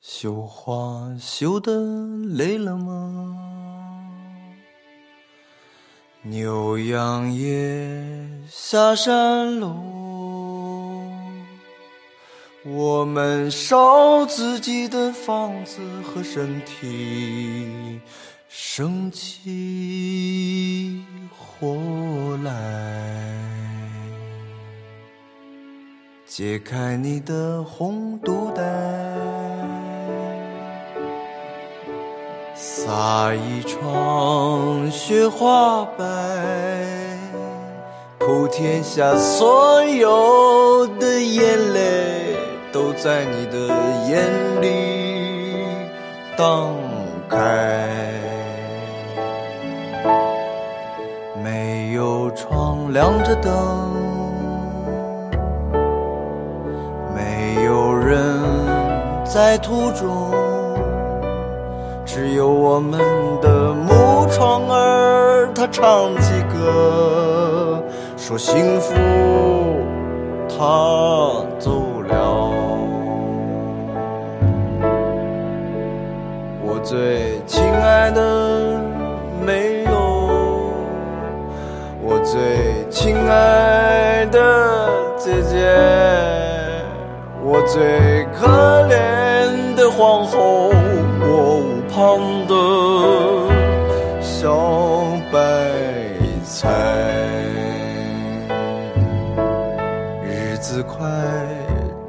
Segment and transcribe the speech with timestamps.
[0.00, 1.72] 绣花绣得
[2.36, 3.36] 累了吗？
[6.22, 9.74] 牛羊也下山喽。
[12.64, 18.00] 我们烧自己的房子和身体，
[18.48, 21.02] 生起
[21.36, 22.52] 火来。
[26.24, 28.62] 解开你的红肚带，
[32.60, 36.04] 撒一床雪花白，
[38.18, 42.34] 普天下所有的眼泪
[42.72, 43.68] 都在你的
[44.08, 44.26] 眼
[44.60, 45.62] 里
[46.36, 46.74] 荡
[47.28, 47.88] 开。
[51.44, 53.52] 没有窗亮着灯。
[57.14, 58.36] 没有人
[59.24, 60.32] 在途中，
[62.10, 62.98] 只有我们
[63.42, 67.84] 的木窗儿，它唱起歌，
[68.16, 68.94] 说幸福
[70.48, 71.70] 它走
[72.08, 72.50] 了。
[76.64, 78.80] 我最亲爱的
[79.44, 79.90] 没有，
[82.02, 85.76] 我最亲爱的姐姐。
[87.44, 88.46] 我最可
[88.88, 90.70] 怜的皇后，
[91.98, 92.54] 旁的
[94.20, 94.54] 小
[95.32, 95.40] 白
[96.44, 96.68] 菜，
[100.22, 101.08] 日子快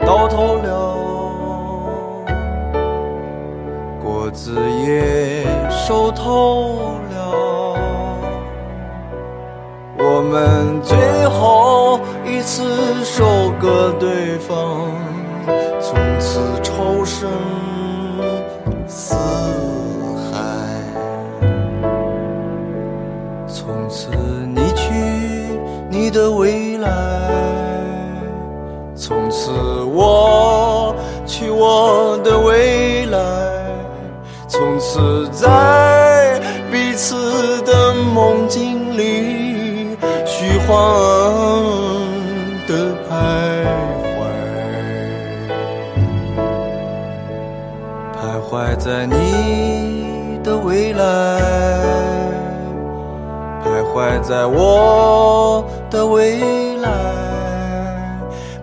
[0.05, 0.95] 到头了，
[3.99, 7.75] 果子也熟透了，
[9.97, 10.95] 我们最
[11.29, 14.93] 后一次收割对方。
[15.81, 17.27] 从此仇深
[18.87, 19.15] 似
[26.19, 26.89] 的未来，
[28.93, 29.52] 从此
[29.85, 30.93] 我
[31.25, 33.17] 去我的未来，
[34.49, 36.37] 从此在
[36.69, 40.75] 彼此的梦境里虚幻
[42.67, 43.63] 的徘
[44.03, 44.19] 徊。
[48.19, 48.19] 徘
[48.49, 50.99] 徊在你的未来，
[53.89, 56.89] 徘徊在我的未来，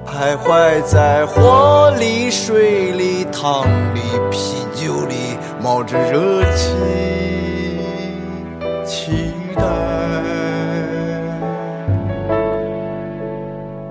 [0.06, 4.00] 徘徊在火里、水里、汤里、
[4.30, 6.76] 啤酒里，冒着热气，
[8.84, 9.62] 期待，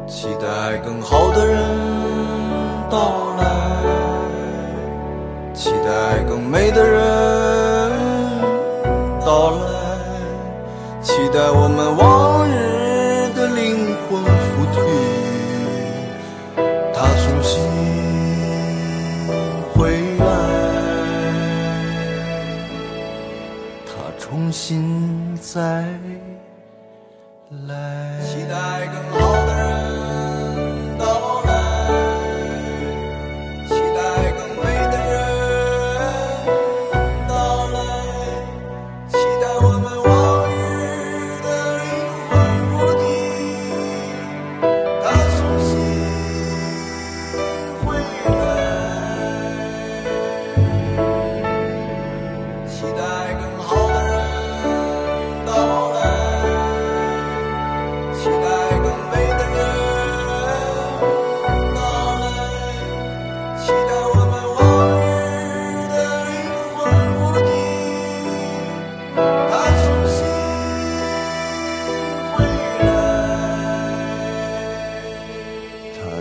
[0.08, 1.60] 期待更好的人
[2.90, 3.44] 到来。
[5.54, 7.92] 期待更美的人
[9.26, 9.75] 到来，
[11.36, 14.80] 在我们往日的灵魂附体，
[16.94, 17.52] 他重新
[19.74, 19.76] 回
[20.18, 20.24] 来，
[23.86, 25.84] 他重新再
[27.68, 28.22] 来。
[28.24, 28.96] 期待更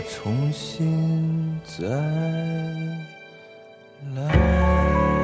[0.09, 1.87] 重新再
[4.15, 5.24] 来。